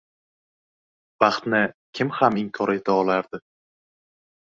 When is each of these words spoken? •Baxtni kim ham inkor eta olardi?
•Baxtni 1.23 1.59
kim 1.99 2.09
ham 2.19 2.39
inkor 2.43 2.73
eta 2.77 2.95
olardi? 3.03 3.41